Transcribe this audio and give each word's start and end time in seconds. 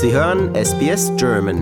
Sie 0.00 0.12
hören 0.12 0.54
SBS 0.54 1.10
German. 1.16 1.58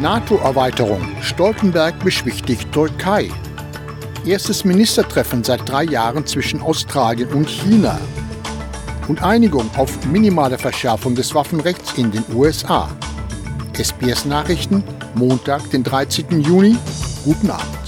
NATO-Erweiterung. 0.00 1.02
Stoltenberg 1.20 2.02
beschwichtigt 2.02 2.72
Türkei. 2.72 3.28
Erstes 4.24 4.64
Ministertreffen 4.64 5.44
seit 5.44 5.68
drei 5.68 5.84
Jahren 5.84 6.24
zwischen 6.24 6.62
Australien 6.62 7.28
und 7.28 7.50
China. 7.50 8.00
Und 9.06 9.22
Einigung 9.22 9.68
auf 9.76 10.06
minimale 10.06 10.56
Verschärfung 10.56 11.14
des 11.14 11.34
Waffenrechts 11.34 11.92
in 11.98 12.10
den 12.10 12.24
USA. 12.34 12.88
SBS 13.74 14.24
Nachrichten, 14.24 14.82
Montag, 15.14 15.70
den 15.70 15.82
13. 15.82 16.40
Juni. 16.40 16.76
Guten 17.24 17.50
Abend. 17.50 17.82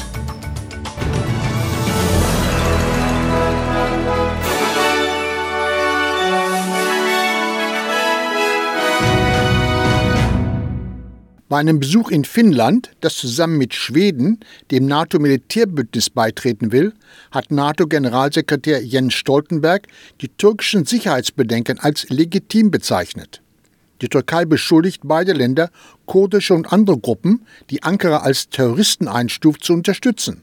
Bei 11.54 11.60
einem 11.60 11.78
Besuch 11.78 12.10
in 12.10 12.24
Finnland, 12.24 12.90
das 13.00 13.14
zusammen 13.14 13.58
mit 13.58 13.74
Schweden 13.74 14.40
dem 14.72 14.86
NATO-Militärbündnis 14.86 16.10
beitreten 16.10 16.72
will, 16.72 16.94
hat 17.30 17.52
NATO-Generalsekretär 17.52 18.82
Jens 18.82 19.14
Stoltenberg 19.14 19.86
die 20.20 20.30
türkischen 20.30 20.84
Sicherheitsbedenken 20.84 21.78
als 21.78 22.08
legitim 22.08 22.72
bezeichnet. 22.72 23.43
Die 24.04 24.10
Türkei 24.10 24.44
beschuldigt 24.44 25.00
beide 25.04 25.32
Länder, 25.32 25.70
kurdische 26.04 26.52
und 26.52 26.70
andere 26.70 26.98
Gruppen, 26.98 27.46
die 27.70 27.84
Ankara 27.84 28.18
als 28.18 28.50
Terroristen 28.50 29.08
einstuft, 29.08 29.64
zu 29.64 29.72
unterstützen. 29.72 30.42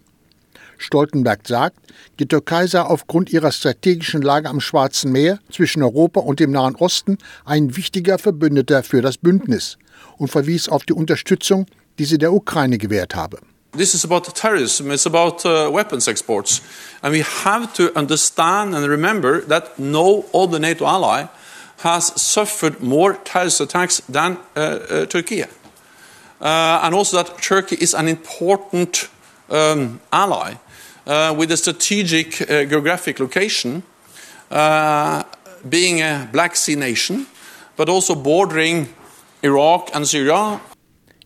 Stoltenberg 0.80 1.48
sagt, 1.48 1.78
die 2.20 2.26
Türkei 2.26 2.66
sei 2.66 2.82
aufgrund 2.82 3.32
ihrer 3.32 3.52
strategischen 3.52 4.24
Lage 4.24 4.50
am 4.50 4.62
Schwarzen 4.62 5.12
Meer 5.12 5.38
zwischen 5.52 5.84
Europa 5.84 6.22
und 6.22 6.40
dem 6.40 6.50
Nahen 6.50 6.76
Osten 6.76 7.20
ein 7.46 7.78
wichtiger 7.78 8.18
Verbündeter 8.18 8.82
für 8.82 9.04
das 9.04 9.20
Bündnis 9.20 9.78
und 10.18 10.30
verwies 10.30 10.68
auf 10.68 10.82
die 10.86 10.94
Unterstützung, 10.94 11.68
die 12.00 12.06
sie 12.06 12.18
der 12.18 12.34
Ukraine 12.34 12.80
gewährt 12.80 13.14
habe. 13.14 13.38
This 13.78 13.94
is 13.94 14.04
about 14.04 14.22
terrorism, 14.34 14.90
it's 14.90 15.06
about 15.06 15.48
uh, 15.48 15.72
weapons 15.72 16.08
exports. 16.08 16.64
And 17.04 17.14
we 17.14 17.24
have 17.46 17.72
to 17.74 17.96
understand 17.96 18.74
and 18.74 18.88
remember 18.88 19.48
that 19.50 19.78
no 19.78 20.26
other 20.34 20.58
NATO 20.58 20.88
ally 20.88 21.28
has 21.82 22.14
suffered 22.22 22.82
more 22.82 23.14
terrorist 23.24 23.62
attacks 23.62 24.02
than 24.10 24.38
uh, 24.56 24.60
uh, 24.60 25.06
Turkey. 25.06 25.44
Uh, 25.44 26.82
and 26.84 26.96
also 26.96 27.18
that 27.18 27.42
Turkey 27.42 27.76
is 27.76 27.94
an 27.94 28.08
important 28.08 29.10
um, 29.50 30.00
ally 30.12 30.56
with 31.36 31.52
a 31.52 31.58
strategic 31.58 32.32
geographic 32.48 33.20
location, 33.20 33.84
being 35.70 36.02
a 36.02 36.28
Black 36.32 36.56
Sea 36.56 36.76
nation, 36.76 37.26
but 37.76 37.90
also 37.90 38.16
bordering 38.16 38.88
Iraq 39.44 39.90
and 39.94 40.08
Syria. 40.08 40.60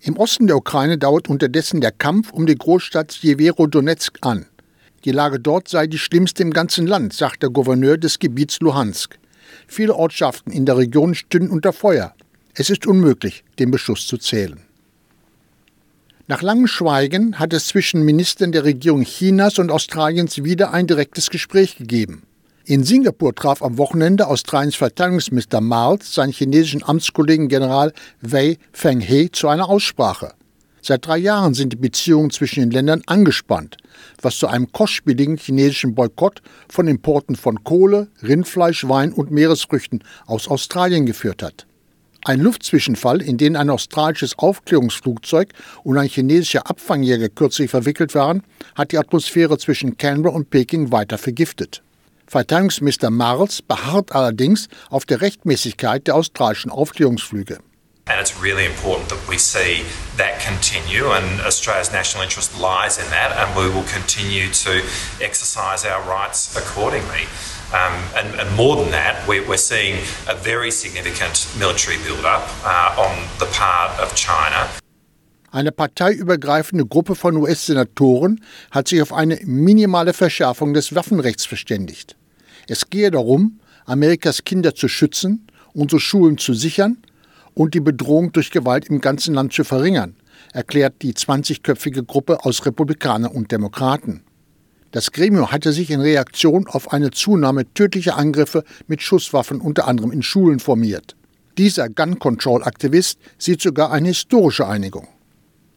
Im 0.02 0.17
Osten 0.17 0.47
der 0.47 0.58
Ukraine 0.58 0.97
dauert 0.97 1.30
unterdessen 1.30 1.81
der 1.81 1.92
Kampf 1.92 2.31
um 2.31 2.45
die 2.45 2.56
Großstadt 2.56 3.12
Jeverodonetsk 3.22 4.19
an. 4.22 4.45
Die 5.03 5.12
Lage 5.12 5.40
dort 5.40 5.67
sei 5.67 5.88
die 5.88 5.97
schlimmste 5.97 6.44
im 6.44 6.52
ganzen 6.52 6.88
Land, 6.88 7.14
sagt 7.14 7.44
der 7.44 7.50
Gouverneur 7.50 7.97
des 7.97 8.19
Gebiets 8.19 8.59
Luhansk. 8.59 9.17
Viele 9.67 9.95
Ortschaften 9.95 10.51
in 10.51 10.65
der 10.65 10.77
Region 10.77 11.15
stünden 11.15 11.49
unter 11.49 11.73
Feuer. 11.73 12.13
Es 12.53 12.69
ist 12.69 12.88
unmöglich, 12.88 13.43
den 13.59 13.71
Beschuss 13.71 14.07
zu 14.07 14.17
zählen. 14.17 14.61
Nach 16.27 16.41
langem 16.41 16.67
Schweigen 16.67 17.38
hat 17.38 17.53
es 17.53 17.67
zwischen 17.67 18.03
Ministern 18.03 18.51
der 18.51 18.63
Regierung 18.63 19.03
Chinas 19.03 19.59
und 19.59 19.69
Australiens 19.69 20.44
wieder 20.44 20.73
ein 20.73 20.88
direktes 20.88 21.29
Gespräch 21.29 21.78
gegeben. 21.78 22.23
In 22.66 22.84
Singapur 22.84 23.35
traf 23.35 23.61
am 23.61 23.78
Wochenende 23.78 24.25
Australiens 24.25 24.75
Verteidigungsminister 24.75 25.61
Miles 25.61 26.16
seinen 26.16 26.31
chinesischen 26.31 26.84
Amtskollegen 26.84 27.47
General 27.47 27.94
Wei 28.22 28.57
Fenghe 28.72 29.31
zu 29.31 29.47
einer 29.50 29.69
Aussprache. 29.69 30.34
Seit 30.88 31.07
drei 31.07 31.18
Jahren 31.18 31.56
sind 31.56 31.73
die 31.73 31.78
Beziehungen 31.78 32.29
zwischen 32.29 32.59
den 32.59 32.69
Ländern 32.69 33.01
angespannt, 33.07 33.78
was 34.22 34.38
zu 34.38 34.46
einem 34.46 34.72
kostspieligen 34.72 35.35
chinesischen 35.35 35.96
Boykott 35.96 36.44
von 36.69 36.88
Importen 36.88 37.35
von 37.35 37.63
Kohle, 37.63 38.09
Rindfleisch, 38.22 38.88
Wein 38.88 39.12
und 39.12 39.31
Meeresfrüchten 39.31 40.03
aus 40.28 40.47
Australien 40.47 41.07
geführt 41.07 41.41
hat. 41.41 41.66
Ein 42.23 42.40
Luftzwischenfall, 42.40 43.23
in 43.23 43.38
den 43.38 43.56
ein 43.56 43.72
australisches 43.72 44.38
Aufklärungsflugzeug 44.38 45.53
und 45.84 45.97
ein 45.97 46.07
chinesischer 46.07 46.69
Abfangjäger 46.69 47.29
kürzlich 47.29 47.72
verwickelt 47.72 48.13
waren, 48.13 48.44
hat 48.75 48.91
die 48.91 49.00
Atmosphäre 49.00 49.57
zwischen 49.57 49.97
Canberra 49.97 50.35
und 50.35 50.52
Peking 50.52 50.91
weiter 50.91 51.17
vergiftet. 51.17 51.81
Verteidigungsminister 52.28 53.09
Marles 53.09 53.63
beharrt 53.63 54.12
allerdings 54.12 54.67
auf 54.91 55.07
der 55.07 55.22
Rechtmäßigkeit 55.22 56.06
der 56.06 56.16
australischen 56.16 56.69
Aufklärungsflüge. 56.69 57.57
And 58.07 58.21
it's 58.21 58.39
really 58.39 58.66
important 58.66 59.09
that 59.09 59.27
we 59.27 59.39
see 59.39 59.83
that 60.17 60.39
continue, 60.39 61.09
and 61.09 61.41
Australia's 61.41 61.91
national 61.91 62.21
interest 62.21 62.55
lies 62.59 62.99
in 62.99 63.09
that, 63.09 63.31
and 63.33 63.57
we 63.57 63.67
will 63.67 63.88
continue 63.89 64.47
to 64.63 64.83
exercise 65.19 65.83
our 65.85 66.03
rights 66.03 66.55
accordingly. 66.55 67.25
Um, 67.73 67.97
and, 68.16 68.39
and, 68.39 68.55
more 68.55 68.75
than 68.75 68.91
that, 68.91 69.27
we, 69.27 69.39
are 69.39 69.57
seeing 69.57 69.95
a 70.29 70.35
very 70.35 70.69
significant 70.69 71.49
military 71.57 71.97
build-up 72.05 72.47
uh, 72.63 73.01
on 73.01 73.27
the 73.39 73.47
part 73.47 73.99
of 73.99 74.13
China. 74.13 74.69
Eine 75.51 75.72
parteiübergreifende 75.72 76.85
Gruppe 76.85 77.16
von 77.16 77.37
US-Senatoren 77.37 78.39
hat 78.69 78.87
sich 78.87 79.01
auf 79.01 79.13
eine 79.13 79.39
minimale 79.45 80.13
Verschärfung 80.13 80.75
des 80.75 80.93
Waffenrechts 80.93 81.47
verständigt. 81.47 82.16
Es 82.67 82.91
gehe 82.91 83.09
darum, 83.09 83.61
Amerikas 83.87 84.43
Kinder 84.43 84.75
zu 84.75 84.87
schützen, 84.87 85.47
unsere 85.73 85.99
Schulen 85.99 86.37
zu 86.37 86.53
sichern 86.53 86.97
und 87.55 87.73
die 87.73 87.79
Bedrohung 87.79 88.31
durch 88.31 88.51
Gewalt 88.51 88.88
im 88.89 89.01
ganzen 89.01 89.33
Land 89.33 89.53
zu 89.53 89.63
verringern, 89.63 90.16
erklärt 90.53 91.01
die 91.01 91.13
20-köpfige 91.13 92.05
Gruppe 92.05 92.45
aus 92.45 92.66
Republikanern 92.66 93.31
und 93.31 93.51
Demokraten. 93.51 94.23
Das 94.91 95.11
Gremium 95.11 95.51
hatte 95.51 95.73
sich 95.73 95.89
in 95.89 95.99
Reaktion 95.99 96.67
auf 96.67 96.93
eine 96.93 97.11
Zunahme 97.11 97.66
tödlicher 97.73 98.17
Angriffe 98.17 98.63
mit 98.88 99.01
Schusswaffen 99.01 99.59
unter 99.59 99.88
anderem 99.88 100.11
in 100.11 100.21
Schulen 100.21 100.59
formiert. 100.59 101.16
Dieser 101.57 101.89
Gun 101.89 102.19
Control 102.19 102.63
Aktivist 102.63 103.19
sieht 103.38 103.61
sogar 103.61 103.91
eine 103.91 104.09
historische 104.09 104.67
Einigung. 104.67 105.07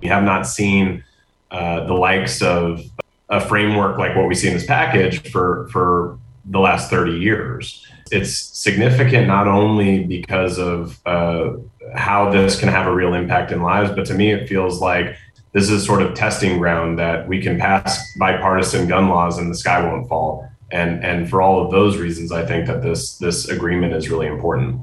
We 0.01 0.09
have 0.09 0.25
not 0.25 0.47
seen 0.47 1.03
uh, 1.51 1.87
the 1.87 1.95
likes 1.95 2.43
of 2.43 2.81
a 3.29 3.41
framework 3.41 3.99
like 3.99 4.15
what 4.15 4.29
we 4.29 4.35
see 4.35 4.49
in 4.49 4.55
this 4.55 4.67
package 4.67 5.21
for, 5.33 5.69
for 5.71 6.19
the 6.51 6.59
last 6.59 6.91
30 6.91 7.19
years. 7.19 7.85
It's 8.11 8.35
significant 8.37 9.27
not 9.27 9.47
only 9.47 10.05
because 10.05 10.59
of 10.59 10.99
uh, 11.07 11.53
how 11.95 12.31
this 12.31 12.59
can 12.59 12.69
have 12.69 12.87
a 12.87 12.95
real 12.95 13.15
impact 13.15 13.53
in 13.53 13.63
lives, 13.63 13.91
but 13.91 14.07
to 14.07 14.15
me, 14.15 14.33
it 14.33 14.49
feels 14.49 14.81
like 14.81 15.17
this 15.53 15.71
is 15.71 15.85
sort 15.85 16.03
of 16.03 16.15
testing 16.15 16.59
ground 16.59 16.99
that 16.99 17.27
we 17.27 17.41
can 17.41 17.59
pass 17.59 17.99
bipartisan 18.19 18.87
gun 18.87 19.09
laws 19.09 19.39
and 19.39 19.51
the 19.51 19.57
sky 19.57 19.83
won't 19.83 20.09
fall. 20.09 20.49
And, 20.71 21.03
and 21.03 21.29
for 21.31 21.41
all 21.41 21.65
of 21.65 21.71
those 21.71 21.97
reasons, 21.97 22.31
I 22.31 22.45
think 22.45 22.67
that 22.67 22.83
this, 22.83 23.17
this 23.19 23.49
agreement 23.49 23.95
is 23.95 24.11
really 24.11 24.27
important. 24.27 24.81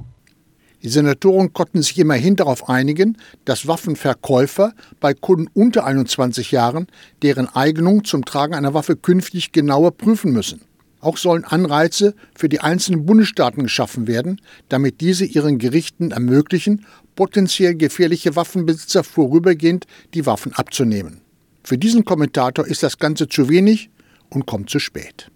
Die 0.84 0.92
Senatoren 0.92 1.52
konnten 1.52 1.81
sich 1.81 1.97
immerhin 1.97 2.36
darauf 2.36 2.69
einigen, 2.69 3.18
dass 3.44 3.68
Waffenverkäufer 3.68 4.74
bei 5.00 5.16
Kunden 5.16 5.47
unter 5.53 5.84
21 5.84 6.52
Jahren 6.52 6.86
deren 7.24 7.47
Eignung 7.47 8.03
zum 8.03 8.24
Tragen 8.24 8.53
einer 8.53 8.75
Waffe 8.75 8.96
künftig 8.96 9.52
genauer 9.52 9.92
prüfen 9.97 10.31
müssen. 10.31 10.62
Auch 11.06 11.18
sollen 11.18 11.44
Anreize 11.44 12.16
für 12.34 12.50
die 12.50 12.62
einzelnen 12.62 13.06
Bundesstaaten 13.06 13.62
geschaffen 13.62 14.08
werden, 14.08 14.42
damit 14.70 15.02
diese 15.02 15.24
ihren 15.24 15.60
Gerichten 15.60 16.10
ermöglichen, 16.10 16.88
potenziell 17.16 17.75
gefährliche 17.75 18.36
Waffenbesitzer 18.36 19.04
vorübergehend 19.04 19.86
die 20.16 20.25
Waffen 20.25 20.54
abzunehmen. 20.54 21.22
Für 21.63 21.78
diesen 21.78 22.06
Kommentator 22.06 22.66
ist 22.66 22.81
das 22.81 22.98
Ganze 22.98 23.30
zu 23.30 23.50
wenig 23.50 23.92
und 24.30 24.48
kommt 24.48 24.72
zu 24.72 24.80
spät. 24.80 25.30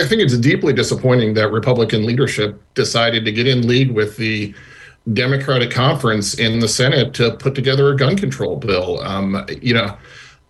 I 0.00 0.06
think 0.06 0.22
it's 0.22 0.40
deeply 0.40 0.72
disappointing 0.72 1.34
that 1.34 1.52
Republican 1.52 2.02
leadership 2.02 2.58
decided 2.74 3.26
to 3.26 3.30
get 3.30 3.46
in 3.46 3.68
league 3.68 3.94
with 3.94 4.16
the 4.16 4.54
Democratic 5.12 5.70
conference 5.70 6.32
in 6.32 6.62
the 6.62 6.68
Senate 6.68 7.12
to 7.12 7.36
put 7.36 7.54
together 7.54 7.92
a 7.92 7.94
gun 7.94 8.16
control 8.16 8.56
bill. 8.56 9.00
Um, 9.04 9.44
you 9.60 9.74
know, 9.74 9.94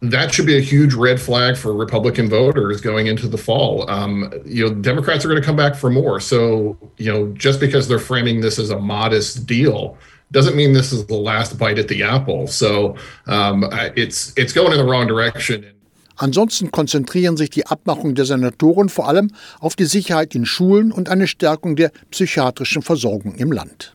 that 0.01 0.33
should 0.33 0.47
be 0.47 0.57
a 0.57 0.61
huge 0.61 0.95
red 0.95 1.21
flag 1.21 1.57
for 1.57 1.73
Republican 1.75 2.29
voters 2.29 2.81
going 2.81 3.07
into 3.07 3.29
the 3.29 3.37
fall. 3.37 3.89
Um, 3.91 4.33
you 4.47 4.67
know, 4.67 4.75
Democrats 4.75 5.25
are 5.25 5.29
going 5.29 5.41
to 5.41 5.45
come 5.45 5.57
back 5.57 5.75
for 5.75 5.91
more. 5.91 6.21
So, 6.21 6.79
you 6.97 7.13
know, 7.13 7.29
just 7.35 7.61
because 7.61 7.87
they're 7.87 7.99
framing 7.99 8.41
this 8.41 8.59
as 8.59 8.71
a 8.71 8.79
modest 8.79 9.47
deal 9.47 9.99
doesn't 10.33 10.57
mean 10.57 10.73
this 10.73 10.93
is 10.93 11.07
the 11.07 11.17
last 11.17 11.59
bite 11.59 11.79
at 11.79 11.89
the 11.89 12.03
apple. 12.03 12.47
So, 12.47 12.97
um, 13.27 13.69
it's 13.97 14.33
it's 14.37 14.53
going 14.53 14.73
in 14.73 14.79
the 14.79 14.91
wrong 14.91 15.07
direction. 15.07 15.67
Ansonsten 16.17 16.71
konzentrieren 16.71 17.39
sich 17.39 17.49
die 17.49 17.67
Abmachungen 17.67 18.15
der 18.15 18.27
Senatoren 18.27 18.91
vor 18.91 19.09
allem 19.09 19.31
auf 19.59 19.75
die 19.75 19.87
Sicherheit 19.87 20.35
in 20.35 20.45
Schulen 20.45 20.93
und 20.93 21.09
eine 21.09 21.27
Stärkung 21.27 21.77
der 21.77 21.93
psychiatrischen 22.11 22.83
Versorgung 22.83 23.35
im 23.37 23.53
Land. 23.53 23.95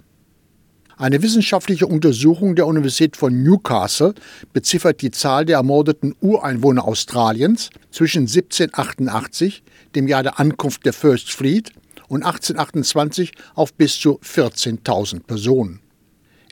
Eine 0.97 1.21
wissenschaftliche 1.21 1.87
Untersuchung 1.87 2.55
der 2.55 2.67
Universität 2.67 3.17
von 3.17 3.43
Newcastle 3.43 4.13
beziffert 4.53 5.01
die 5.01 5.11
Zahl 5.11 5.43
der 5.43 5.57
ermordeten 5.57 6.15
Ureinwohner 6.21 6.87
Australiens 6.87 7.69
zwischen 7.91 8.21
1788, 8.21 9.61
dem 9.93 10.07
Jahr 10.07 10.23
der 10.23 10.39
Ankunft 10.39 10.85
der 10.85 10.93
First 10.93 11.33
Fleet, 11.33 11.71
und 12.07 12.23
1828 12.23 13.33
auf 13.55 13.73
bis 13.73 13.99
zu 13.99 14.19
14.000 14.19 15.23
Personen. 15.23 15.81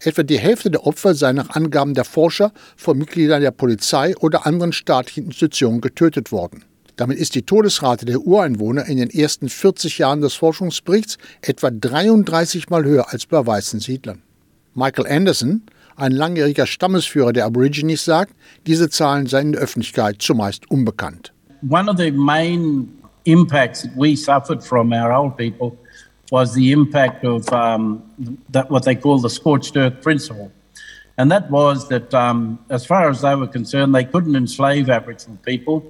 Etwa 0.03 0.23
die 0.23 0.39
Hälfte 0.39 0.69
der 0.69 0.85
Opfer 0.85 1.15
sei 1.15 1.31
nach 1.31 1.51
Angaben 1.51 1.93
der 1.93 2.03
Forscher 2.03 2.51
von 2.75 2.97
Mitgliedern 2.97 3.41
der 3.41 3.51
Polizei 3.51 4.17
oder 4.17 4.45
anderen 4.45 4.73
staatlichen 4.73 5.27
Institutionen 5.27 5.79
getötet 5.79 6.33
worden. 6.33 6.65
Damit 6.97 7.17
ist 7.17 7.35
die 7.35 7.43
Todesrate 7.43 8.05
der 8.05 8.19
Ureinwohner 8.19 8.87
in 8.87 8.97
den 8.97 9.09
ersten 9.09 9.47
40 9.47 9.99
Jahren 9.99 10.19
des 10.19 10.33
Forschungsberichts 10.33 11.17
etwa 11.41 11.71
33 11.71 12.69
Mal 12.69 12.83
höher 12.83 13.13
als 13.13 13.25
bei 13.25 13.45
weißen 13.45 13.79
Siedlern. 13.79 14.21
Michael 14.75 15.07
Anderson, 15.07 15.61
ein 15.95 16.11
langjähriger 16.11 16.65
Stammesführer 16.65 17.33
der 17.33 17.45
Aborigines, 17.45 18.05
sagt, 18.05 18.33
diese 18.65 18.89
Zahlen 18.89 19.27
seien 19.27 19.47
in 19.47 19.51
der 19.53 19.61
Öffentlichkeit 19.61 20.21
zumeist 20.21 20.69
unbekannt. 20.71 21.31
One 21.69 21.89
of 21.89 21.97
the 21.97 22.11
main 22.11 22.89
impacts 23.25 23.83
that 23.83 23.91
we 23.95 24.15
suffered 24.15 24.63
from 24.63 24.91
our 24.91 25.13
old 25.13 25.37
people 25.37 25.77
was 26.31 26.53
the 26.53 26.71
impact 26.71 27.23
of 27.23 27.47
um, 27.53 28.01
that 28.51 28.69
what 28.69 28.83
they 28.83 28.95
call 28.95 29.21
the 29.21 29.29
scorched 29.29 29.77
earth 29.77 30.01
principle. 30.01 30.51
And 31.17 31.31
that 31.31 31.49
was 31.51 31.87
that, 31.89 32.11
um, 32.13 32.57
as 32.69 32.85
far 32.85 33.09
as 33.09 33.21
they 33.21 33.35
were 33.35 33.47
concerned, 33.47 33.93
they 33.93 34.03
couldn't 34.03 34.35
enslave 34.35 34.89
Aboriginal 34.89 35.37
people. 35.45 35.83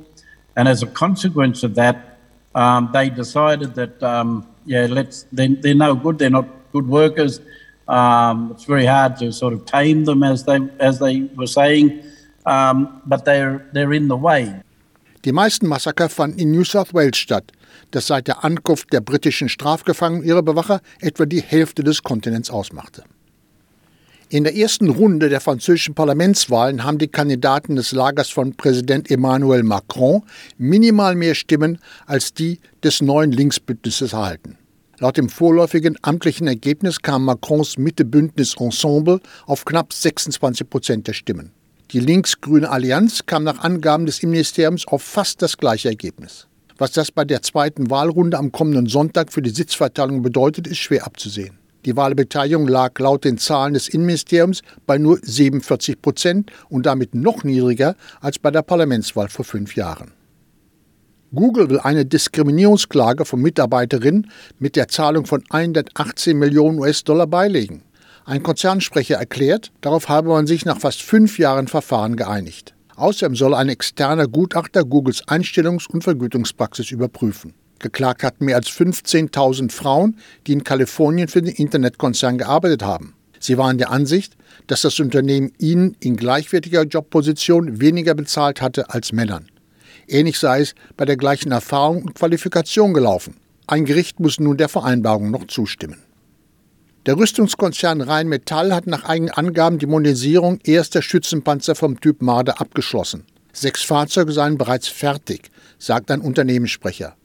And 0.58 0.68
as 0.68 0.84
a 0.84 0.88
consequence 0.88 1.64
of 1.64 1.76
that, 1.76 2.20
um, 2.56 2.90
they 2.92 3.10
decided 3.10 3.74
that, 3.76 4.04
um, 4.04 4.46
yeah, 4.66 4.86
let's, 4.90 5.26
they're, 5.32 5.48
they're 5.48 5.76
no 5.76 5.96
good, 5.96 6.20
they're 6.20 6.30
not 6.30 6.48
good 6.74 6.88
workers, 6.88 7.40
um, 7.88 8.52
it's 8.52 8.66
very 8.66 8.86
hard 8.86 9.18
to 9.18 9.32
sort 9.32 9.54
of 9.54 9.66
tame 9.66 10.06
them, 10.06 10.24
as 10.24 10.44
they 10.46 10.60
as 10.80 11.00
they 11.00 11.30
were 11.36 11.48
saying, 11.48 12.04
um, 12.46 13.02
but 13.06 13.26
they're 13.26 13.66
they're 13.74 13.94
in 13.94 14.08
the 14.08 14.18
way. 14.18 14.62
Die 15.26 15.32
meisten 15.32 15.68
Massaker 15.68 16.10
fanden 16.10 16.38
in 16.38 16.52
New 16.52 16.66
South 16.66 16.94
Wales 16.94 17.18
statt, 17.18 17.52
das 17.92 18.08
seit 18.08 18.28
der 18.28 18.44
Ankunft 18.44 18.92
der 18.92 19.00
britischen 19.00 19.48
Strafgefangenen 19.48 20.26
ihrer 20.26 20.44
Bewacher 20.44 20.82
etwa 21.00 21.26
die 21.26 21.42
Hälfte 21.42 21.84
des 21.84 22.04
Kontinents 22.04 22.50
ausmachte. 22.50 23.04
In 24.28 24.44
der 24.44 24.56
ersten 24.56 24.90
Runde 24.90 25.30
der 25.30 25.42
französischen 25.42 25.94
Parlamentswahlen 25.94 26.84
haben 26.84 26.98
die 26.98 27.08
Kandidaten 27.08 27.76
des 27.76 27.92
Lagers 27.92 28.30
von 28.30 28.56
Präsident 28.56 29.12
Emmanuel 29.12 29.64
Macron 29.64 30.24
minimal 30.58 31.16
mehr 31.16 31.36
Stimmen 31.36 31.78
als 32.08 32.34
die 32.34 32.60
des 32.84 33.02
neuen 33.02 33.32
Linksbündnisses 33.32 34.14
erhalten. 34.14 34.58
Laut 35.04 35.18
dem 35.18 35.28
vorläufigen 35.28 35.98
amtlichen 36.02 36.48
Ergebnis 36.48 37.02
kam 37.02 37.26
Macrons 37.26 37.78
Mitte-Bündnis 37.78 38.56
Ensemble 38.58 39.20
auf 39.46 39.66
knapp 39.66 39.92
26 39.92 40.70
Prozent 40.70 41.08
der 41.10 41.12
Stimmen. 41.12 41.52
Die 41.92 42.00
links-grüne 42.00 42.70
Allianz 42.70 43.26
kam 43.26 43.44
nach 43.44 43.60
Angaben 43.66 44.06
des 44.06 44.24
Innenministeriums 44.24 44.88
auf 44.88 45.04
fast 45.04 45.42
das 45.42 45.58
gleiche 45.58 45.90
Ergebnis. 45.90 46.48
Was 46.78 46.94
das 46.94 47.12
bei 47.12 47.26
der 47.26 47.42
zweiten 47.42 47.90
Wahlrunde 47.90 48.38
am 48.38 48.54
kommenden 48.54 48.88
Sonntag 48.88 49.34
für 49.34 49.42
die 49.42 49.50
Sitzverteilung 49.50 50.22
bedeutet, 50.22 50.68
ist 50.68 50.78
schwer 50.78 51.06
abzusehen. 51.06 51.60
Die 51.84 51.98
Wahlbeteiligung 51.98 52.66
lag 52.66 52.98
laut 52.98 53.26
den 53.26 53.38
Zahlen 53.38 53.74
des 53.74 53.90
Innenministeriums 53.90 54.62
bei 54.86 54.98
nur 54.98 55.20
47 55.22 56.02
Prozent 56.02 56.50
und 56.70 56.86
damit 56.86 57.14
noch 57.14 57.44
niedriger 57.44 57.98
als 58.22 58.40
bei 58.40 58.52
der 58.52 58.62
Parlamentswahl 58.62 59.28
vor 59.28 59.44
fünf 59.44 59.76
Jahren. 59.76 60.14
Google 61.36 61.70
will 61.72 61.80
eine 61.80 62.06
Diskriminierungsklage 62.06 63.26
von 63.26 63.42
Mitarbeiterinnen 63.42 64.30
mit 64.60 64.76
der 64.76 64.88
Zahlung 64.88 65.26
von 65.26 65.44
118 65.50 66.38
Millionen 66.38 66.78
US-Dollar 66.78 67.26
beilegen. 67.26 67.82
Ein 68.26 68.44
Konzernsprecher 68.44 69.16
erklärt, 69.16 69.72
darauf 69.82 70.10
habe 70.10 70.30
man 70.30 70.46
sich 70.46 70.64
nach 70.64 70.80
fast 70.80 71.02
fünf 71.02 71.40
Jahren 71.40 71.68
Verfahren 71.68 72.18
geeinigt. 72.18 72.76
Außerdem 72.96 73.36
soll 73.36 73.56
ein 73.56 73.70
externer 73.70 74.28
Gutachter 74.28 74.84
Googles 74.84 75.28
Einstellungs- 75.28 75.88
und 75.88 76.04
Vergütungspraxis 76.04 76.92
überprüfen. 76.92 77.56
Geklagt 77.80 78.24
hatten 78.24 78.46
mehr 78.46 78.56
als 78.56 78.70
15.000 78.70 79.72
Frauen, 79.72 80.18
die 80.46 80.54
in 80.54 80.64
Kalifornien 80.64 81.30
für 81.30 81.42
den 81.42 81.56
Internetkonzern 81.56 82.38
gearbeitet 82.38 82.84
haben. 82.84 83.16
Sie 83.40 83.58
waren 83.58 83.80
der 83.80 83.90
Ansicht, 83.90 84.38
dass 84.68 84.84
das 84.84 85.00
Unternehmen 85.00 85.52
ihnen 85.58 85.98
in 86.00 86.16
gleichwertiger 86.16 86.84
Jobposition 86.84 87.82
weniger 87.82 88.14
bezahlt 88.14 88.62
hatte 88.62 88.92
als 88.92 89.12
Männern. 89.12 89.48
Ähnlich 90.08 90.40
sei 90.40 90.62
es 90.62 90.76
bei 90.98 91.06
der 91.06 91.18
gleichen 91.18 91.52
Erfahrung 91.52 92.04
und 92.04 92.16
Qualifikation 92.16 92.94
gelaufen. 92.94 93.38
Ein 93.68 93.86
Gericht 93.86 94.20
muss 94.20 94.40
nun 94.40 94.58
der 94.58 94.70
Vereinbarung 94.70 95.32
noch 95.32 95.48
zustimmen. 95.48 96.00
Der 97.06 97.18
Rüstungskonzern 97.18 98.02
Rheinmetall 98.02 98.74
hat 98.74 98.88
nach 98.88 99.04
eigenen 99.04 99.34
Angaben 99.34 99.78
die 99.78 99.88
Modernisierung 99.88 100.60
erster 100.64 101.02
Schützenpanzer 101.02 101.76
vom 101.76 102.00
Typ 102.00 102.22
Marder 102.22 102.62
abgeschlossen. 102.62 103.26
Sechs 103.52 103.84
Fahrzeuge 103.84 104.32
seien 104.32 104.58
bereits 104.58 104.88
fertig, 104.88 105.52
sagt 105.78 106.12
ein 106.12 106.22
Unternehmenssprecher. 106.22 107.16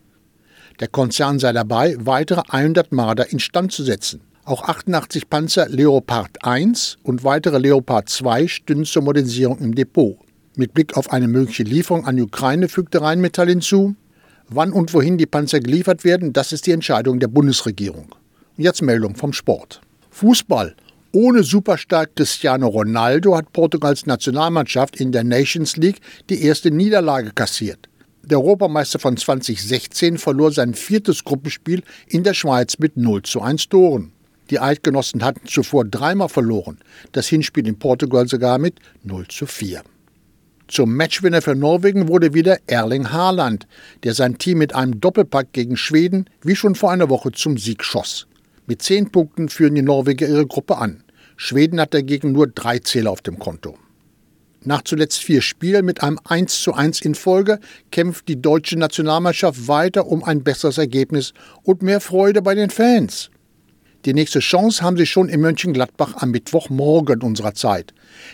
Der 0.80 0.88
Konzern 0.88 1.38
sei 1.38 1.52
dabei, 1.52 1.96
weitere 1.98 2.42
100 2.48 2.92
Marder 2.92 3.32
instand 3.32 3.72
zu 3.72 3.82
setzen. 3.82 4.20
Auch 4.44 4.62
88 4.62 5.28
Panzer 5.28 5.68
Leopard 5.68 6.44
1 6.44 6.98
und 7.02 7.24
weitere 7.24 7.58
Leopard 7.58 8.08
2 8.08 8.48
stünden 8.48 8.84
zur 8.84 9.02
Modernisierung 9.02 9.58
im 9.58 9.74
Depot. 9.74 10.18
Mit 10.58 10.74
Blick 10.74 10.96
auf 10.96 11.12
eine 11.12 11.28
mögliche 11.28 11.62
Lieferung 11.62 12.04
an 12.04 12.16
die 12.16 12.22
Ukraine 12.24 12.68
fügte 12.68 13.00
Rheinmetall 13.00 13.46
hinzu, 13.46 13.94
wann 14.48 14.72
und 14.72 14.92
wohin 14.92 15.16
die 15.16 15.26
Panzer 15.26 15.60
geliefert 15.60 16.02
werden, 16.02 16.32
das 16.32 16.50
ist 16.50 16.66
die 16.66 16.72
Entscheidung 16.72 17.20
der 17.20 17.28
Bundesregierung. 17.28 18.06
Und 18.56 18.64
jetzt 18.64 18.82
Meldung 18.82 19.14
vom 19.14 19.32
Sport. 19.32 19.80
Fußball. 20.10 20.74
Ohne 21.12 21.44
Superstar 21.44 22.06
Cristiano 22.06 22.66
Ronaldo 22.66 23.36
hat 23.36 23.52
Portugals 23.52 24.04
Nationalmannschaft 24.06 25.00
in 25.00 25.12
der 25.12 25.22
Nations 25.22 25.76
League 25.76 26.00
die 26.28 26.42
erste 26.42 26.72
Niederlage 26.72 27.30
kassiert. 27.30 27.88
Der 28.24 28.38
Europameister 28.38 28.98
von 28.98 29.16
2016 29.16 30.18
verlor 30.18 30.50
sein 30.50 30.74
viertes 30.74 31.22
Gruppenspiel 31.22 31.84
in 32.08 32.24
der 32.24 32.34
Schweiz 32.34 32.80
mit 32.80 32.96
0 32.96 33.22
zu 33.22 33.42
1 33.42 33.68
Toren. 33.68 34.10
Die 34.50 34.58
Eidgenossen 34.58 35.22
hatten 35.22 35.46
zuvor 35.46 35.84
dreimal 35.84 36.28
verloren, 36.28 36.78
das 37.12 37.28
Hinspiel 37.28 37.68
in 37.68 37.78
Portugal 37.78 38.26
sogar 38.26 38.58
mit 38.58 38.74
0 39.04 39.28
zu 39.28 39.46
4. 39.46 39.84
Zum 40.68 40.94
Matchwinner 40.94 41.40
für 41.40 41.54
Norwegen 41.54 42.08
wurde 42.08 42.34
wieder 42.34 42.58
Erling 42.66 43.10
Haaland, 43.10 43.66
der 44.02 44.12
sein 44.12 44.36
Team 44.36 44.58
mit 44.58 44.74
einem 44.74 45.00
Doppelpack 45.00 45.54
gegen 45.54 45.78
Schweden 45.78 46.28
wie 46.42 46.54
schon 46.54 46.74
vor 46.74 46.92
einer 46.92 47.08
Woche 47.08 47.32
zum 47.32 47.56
Sieg 47.56 47.82
schoss. 47.82 48.26
Mit 48.66 48.82
zehn 48.82 49.10
Punkten 49.10 49.48
führen 49.48 49.74
die 49.74 49.82
Norweger 49.82 50.28
ihre 50.28 50.46
Gruppe 50.46 50.76
an. 50.76 51.02
Schweden 51.38 51.80
hat 51.80 51.94
dagegen 51.94 52.32
nur 52.32 52.48
drei 52.48 52.80
Zähler 52.80 53.10
auf 53.10 53.22
dem 53.22 53.38
Konto. 53.38 53.78
Nach 54.62 54.82
zuletzt 54.82 55.22
vier 55.24 55.40
Spielen 55.40 55.86
mit 55.86 56.02
einem 56.02 56.18
1 56.24 56.60
zu 56.60 56.74
1 56.74 57.00
in 57.00 57.14
Folge 57.14 57.60
kämpft 57.90 58.28
die 58.28 58.42
deutsche 58.42 58.78
Nationalmannschaft 58.78 59.68
weiter 59.68 60.06
um 60.06 60.22
ein 60.22 60.42
besseres 60.44 60.76
Ergebnis 60.76 61.32
und 61.62 61.80
mehr 61.80 62.00
Freude 62.00 62.42
bei 62.42 62.54
den 62.54 62.68
Fans. 62.68 63.30
Die 64.08 64.14
nächste 64.14 64.38
Chance 64.38 64.82
haben 64.82 64.96
sie 64.96 65.04
schon 65.04 65.28
in 65.28 65.42
Mönchengladbach 65.42 66.14
am 66.22 66.30
Mittwochmorgen 66.30 67.20
unserer 67.20 67.52
Zeit. 67.52 67.92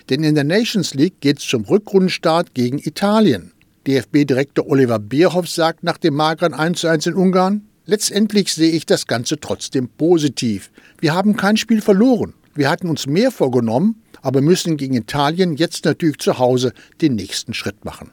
Denn 0.09 0.23
in 0.23 0.37
der 0.37 0.45
Nations 0.45 0.95
League 0.95 1.19
geht 1.19 1.41
es 1.41 1.49
zum 1.49 1.65
Rückrundenstart 1.65 2.55
gegen 2.55 2.79
Italien. 2.79 3.51
DFB-Direktor 3.89 4.69
Oliver 4.69 5.01
Bierhoff 5.01 5.49
sagt 5.49 5.83
nach 5.83 5.99
dem 5.99 6.15
mageren 6.15 6.55
1:1 6.55 7.09
in 7.09 7.15
Ungarn, 7.15 7.67
letztendlich 7.87 8.55
sehe 8.55 8.71
ich 8.71 8.87
das 8.87 9.09
Ganze 9.09 9.41
trotzdem 9.41 9.89
positiv. 9.89 10.71
Wir 11.01 11.13
haben 11.13 11.35
kein 11.35 11.57
Spiel 11.57 11.81
verloren. 11.81 12.35
Wir 12.55 12.71
hatten 12.71 12.89
uns 12.89 13.09
mehr 13.09 13.33
vorgenommen, 13.33 14.01
aber 14.23 14.43
müssen 14.43 14.77
gegen 14.77 14.95
Italien 14.95 15.57
jetzt 15.57 15.87
natürlich 15.87 16.19
zu 16.19 16.39
Hause 16.39 16.73
den 17.03 17.17
nächsten 17.17 17.53
Schritt 17.53 17.85
machen. 17.85 18.13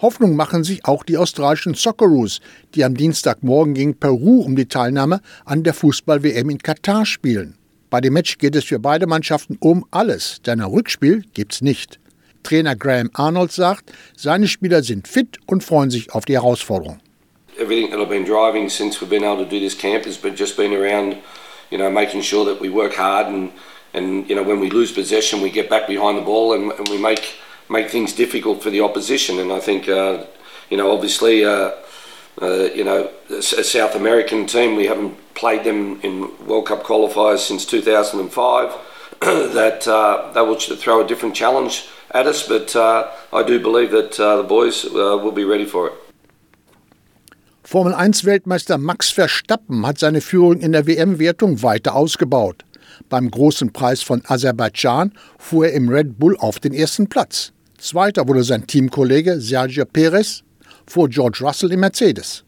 Hoffnung 0.00 0.36
machen 0.36 0.62
sich 0.62 0.84
auch 0.84 1.02
die 1.02 1.16
australischen 1.16 1.74
Socceroos, 1.74 2.40
die 2.74 2.84
am 2.84 2.94
Dienstagmorgen 2.94 3.74
gegen 3.74 3.94
Peru 3.94 4.42
um 4.42 4.54
die 4.54 4.66
Teilnahme 4.66 5.20
an 5.44 5.64
der 5.64 5.74
Fußball-WM 5.74 6.50
in 6.50 6.58
Katar 6.58 7.04
spielen. 7.04 7.56
Bei 7.90 8.00
dem 8.00 8.12
Match 8.12 8.38
geht 8.38 8.54
es 8.54 8.64
für 8.64 8.78
beide 8.78 9.06
Mannschaften 9.06 9.56
um 9.60 9.84
alles, 9.90 10.40
denn 10.42 10.60
ein 10.60 10.70
Rückspiel 10.70 11.24
gibt's 11.34 11.62
nicht. 11.62 11.98
Trainer 12.44 12.76
Graham 12.76 13.10
Arnold 13.14 13.50
sagt, 13.50 13.92
seine 14.16 14.46
Spieler 14.46 14.82
sind 14.82 15.08
fit 15.08 15.38
und 15.46 15.64
freuen 15.64 15.90
sich 15.90 16.12
auf 16.12 16.24
die 16.24 16.34
Herausforderung. 16.34 17.00
Everything 17.58 17.90
that 17.90 17.98
I've 17.98 18.08
been 18.08 18.24
driving 18.24 18.68
since 18.68 19.00
we've 19.00 19.10
been 19.10 19.24
able 19.24 19.44
to 19.44 19.50
do 19.50 19.58
this 19.58 19.76
camp 19.76 20.06
has 20.06 20.16
been 20.16 20.36
just 20.36 20.56
been 20.56 20.72
around, 20.72 21.16
you 21.70 21.78
know, 21.78 21.90
making 21.90 22.22
sure 22.22 22.44
that 22.44 22.60
we 22.60 22.70
work 22.70 22.96
hard 22.96 23.26
and 23.26 23.50
and 23.94 24.28
you 24.28 24.36
know 24.36 24.44
when 24.44 24.60
we 24.60 24.70
lose 24.70 24.92
possession 24.92 25.40
we 25.40 25.50
get 25.50 25.68
back 25.68 25.86
behind 25.88 26.16
the 26.18 26.22
ball 26.22 26.52
and, 26.52 26.72
and 26.72 26.88
we 26.88 26.98
make 26.98 27.40
make 27.68 27.90
things 27.90 28.12
difficult 28.12 28.62
for 28.62 28.70
the 28.70 28.80
opposition. 28.80 29.38
And 29.38 29.52
I 29.52 29.60
think, 29.60 29.88
uh, 29.88 30.24
you 30.70 30.76
know, 30.76 30.90
obviously, 30.90 31.44
uh, 31.44 31.72
uh, 32.40 32.68
you 32.74 32.84
know, 32.84 33.10
a 33.30 33.42
South 33.42 33.94
American 33.94 34.46
team, 34.46 34.76
we 34.76 34.86
haven't 34.86 35.16
played 35.34 35.64
them 35.64 36.00
in 36.02 36.30
World 36.46 36.66
Cup 36.66 36.82
qualifiers 36.82 37.38
since 37.38 37.64
2005. 37.64 38.74
that 39.20 39.88
uh, 39.88 40.30
they 40.32 40.40
will 40.40 40.54
throw 40.54 41.04
a 41.04 41.06
different 41.06 41.34
challenge 41.34 41.88
at 42.12 42.26
us, 42.26 42.46
but 42.46 42.76
uh, 42.76 43.10
I 43.32 43.42
do 43.42 43.58
believe 43.58 43.90
that 43.90 44.18
uh, 44.20 44.36
the 44.36 44.44
boys 44.44 44.84
will 44.84 45.32
be 45.32 45.44
ready 45.44 45.66
for 45.66 45.88
it. 45.88 45.92
Formel 47.64 47.94
1-Weltmeister 47.94 48.78
Max 48.78 49.10
Verstappen 49.10 49.84
hat 49.84 49.98
seine 49.98 50.20
Führung 50.20 50.60
in 50.60 50.72
der 50.72 50.86
WM-Wertung 50.86 51.62
weiter 51.62 51.96
ausgebaut. 51.96 52.64
Beim 53.08 53.30
großen 53.30 53.72
Preis 53.72 54.02
von 54.02 54.22
Aserbaidschan 54.24 55.12
fuhr 55.38 55.66
er 55.66 55.72
im 55.72 55.88
Red 55.88 56.18
Bull 56.18 56.36
auf 56.38 56.60
den 56.60 56.72
ersten 56.72 57.08
Platz. 57.08 57.52
Zweiter 57.78 58.26
wurde 58.26 58.42
sein 58.42 58.66
Teamkollege 58.66 59.40
Sergio 59.40 59.84
Perez 59.84 60.42
vor 60.86 61.08
George 61.08 61.38
Russell 61.42 61.72
im 61.72 61.80
Mercedes. 61.80 62.44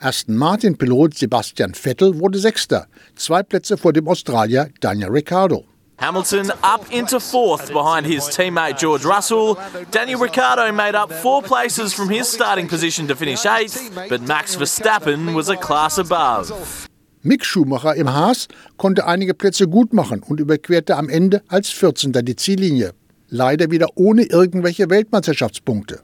Aston 0.00 0.36
Martin-Pilot 0.36 1.16
Sebastian 1.16 1.72
Vettel 1.74 2.18
wurde 2.20 2.38
Sechster, 2.38 2.86
zwei 3.16 3.42
Plätze 3.42 3.78
vor 3.78 3.94
dem 3.94 4.06
Australier 4.06 4.68
Daniel 4.80 5.10
Ricciardo. 5.10 5.64
Hamilton 5.98 6.50
up 6.62 6.84
into 6.90 7.18
fourth 7.18 7.72
behind 7.72 8.06
his 8.06 8.24
teammate 8.28 8.78
George 8.78 9.04
Russell. 9.04 9.56
Daniel 9.90 10.18
Ricciardo 10.18 10.72
made 10.72 10.94
up 10.94 11.12
four 11.12 11.42
places 11.42 11.92
from 11.94 12.08
his 12.10 12.30
starting 12.30 12.68
position 12.68 13.06
to 13.08 13.14
finish 13.14 13.44
eighth, 13.44 13.90
but 14.08 14.22
Max 14.26 14.56
Verstappen 14.56 15.34
was 15.34 15.48
a 15.48 15.56
class 15.56 15.98
above. 15.98 16.86
Mick 17.22 17.44
Schumacher 17.44 17.94
im 17.96 18.12
Haas 18.12 18.48
konnte 18.78 19.06
einige 19.06 19.34
Plätze 19.34 19.68
gut 19.68 19.92
machen 19.92 20.22
und 20.22 20.40
überquerte 20.40 20.96
am 20.96 21.10
Ende 21.10 21.42
als 21.48 21.68
14. 21.68 22.12
die 22.12 22.36
Ziellinie. 22.36 22.92
Leider 23.32 23.70
wieder 23.70 23.86
ohne 23.94 24.24
irgendwelche 24.24 24.90
Weltmeisterschaftspunkte. 24.90 26.00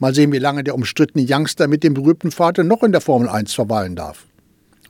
Mal 0.00 0.12
sehen, 0.12 0.32
wie 0.32 0.38
lange 0.38 0.64
der 0.64 0.74
umstrittene 0.74 1.24
Youngster 1.28 1.68
mit 1.68 1.84
dem 1.84 1.94
berühmten 1.94 2.32
Vater 2.32 2.64
noch 2.64 2.82
in 2.82 2.90
der 2.90 3.00
Formel 3.00 3.28
1 3.28 3.54
verweilen 3.54 3.94
darf. 3.94 4.26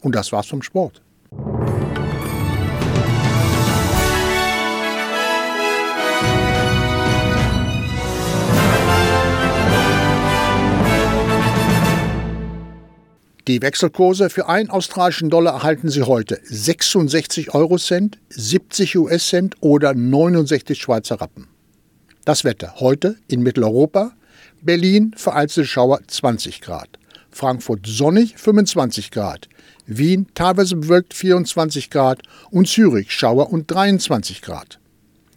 Und 0.00 0.14
das 0.14 0.32
war's 0.32 0.46
vom 0.46 0.62
Sport. 0.62 1.02
Die 13.48 13.60
Wechselkurse 13.60 14.30
für 14.30 14.48
einen 14.48 14.70
australischen 14.70 15.30
Dollar 15.30 15.54
erhalten 15.54 15.88
Sie 15.88 16.02
heute. 16.02 16.40
66 16.44 17.54
Eurocent, 17.54 18.18
70 18.30 18.96
US-Cent 18.98 19.56
oder 19.60 19.94
69 19.94 20.80
Schweizer 20.80 21.20
Rappen. 21.20 21.48
Das 22.24 22.44
Wetter 22.44 22.74
heute 22.78 23.16
in 23.26 23.42
Mitteleuropa, 23.42 24.12
Berlin 24.60 25.12
vereinzelte 25.16 25.68
Schauer 25.68 26.00
20 26.06 26.60
Grad, 26.60 26.88
Frankfurt 27.30 27.86
sonnig 27.86 28.36
25 28.36 29.10
Grad, 29.10 29.48
Wien 29.86 30.26
teilweise 30.34 30.76
bewölkt 30.76 31.14
24 31.14 31.90
Grad. 31.90 32.22
Und 32.50 32.68
Zürich 32.68 33.12
Schauer 33.12 33.52
und 33.52 33.70
23 33.70 34.42
Grad. 34.42 34.78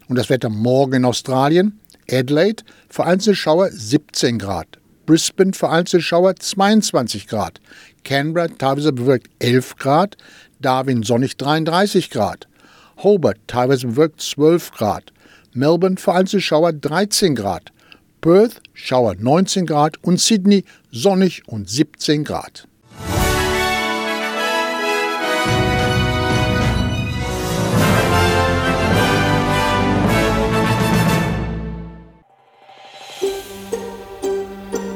Und 0.07 0.17
das 0.17 0.29
Wetter 0.29 0.49
morgen 0.49 0.93
in 0.93 1.05
Australien, 1.05 1.79
Adelaide 2.09 2.63
vereinzelte 2.89 3.35
Schauer 3.35 3.69
17 3.71 4.37
Grad, 4.37 4.67
Brisbane 5.05 5.53
vereinzelte 5.53 6.03
Schauer 6.03 6.35
22 6.35 7.27
Grad, 7.27 7.61
Canberra 8.03 8.47
teilweise 8.47 8.93
bewölkt 8.93 9.29
11 9.39 9.75
Grad, 9.77 10.17
Darwin 10.59 11.03
sonnig 11.03 11.37
33 11.37 12.09
Grad, 12.09 12.47
Hobart 12.97 13.37
teilweise 13.47 13.87
bewölkt 13.87 14.21
12 14.21 14.71
Grad, 14.71 15.13
Melbourne 15.53 15.97
vereinzelte 15.97 16.41
Schauer 16.41 16.73
13 16.73 17.35
Grad, 17.35 17.71
Perth 18.25 18.59
Schauer 18.73 19.13
19 19.19 19.67
Grad. 19.67 19.97
Und 20.01 20.19
Sydney 20.19 20.65
sonnig 20.91 21.47
und 21.47 21.69
17 21.69 22.23
Grad. 22.23 22.67